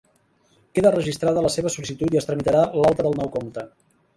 Queda 0.77 0.91
registrada 0.95 1.43
la 1.47 1.51
seva 1.57 1.73
sol·licitud 1.75 2.17
i 2.17 2.21
es 2.23 2.29
tramitarà 2.31 2.65
l'alta 2.81 3.09
del 3.09 3.19
nou 3.21 3.31
compte. 3.37 3.69